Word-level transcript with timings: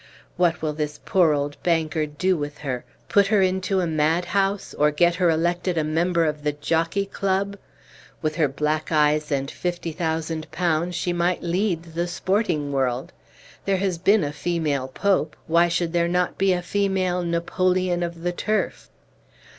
What 0.35 0.63
will 0.63 0.73
this 0.73 0.99
poor 1.05 1.31
old 1.31 1.61
banker 1.61 2.07
do 2.07 2.35
with 2.35 2.57
her? 2.65 2.85
put 3.07 3.27
her 3.27 3.43
into 3.43 3.81
a 3.81 3.85
mad 3.85 4.25
house, 4.25 4.73
or 4.73 4.89
get 4.89 5.13
her 5.13 5.29
elected 5.29 5.77
a 5.77 5.83
member 5.83 6.25
of 6.25 6.41
the 6.41 6.53
jockey 6.53 7.05
club? 7.05 7.55
With 8.19 8.37
her 8.37 8.47
black 8.47 8.91
eyes 8.91 9.31
and 9.31 9.51
fifty 9.51 9.91
thousand 9.91 10.49
pounds, 10.49 10.95
she 10.95 11.13
might 11.13 11.43
lead 11.43 11.83
the 11.83 12.07
sporting 12.07 12.71
world. 12.71 13.13
There 13.65 13.77
has 13.77 13.99
been 13.99 14.23
a 14.23 14.33
female 14.33 14.87
pope, 14.87 15.35
why 15.45 15.67
should 15.67 15.93
there 15.93 16.07
not 16.09 16.35
be 16.35 16.51
a 16.51 16.63
female 16.63 17.21
'Napoleon 17.21 18.01
of 18.01 18.23
the 18.23 18.31
Turf?'" 18.31 18.89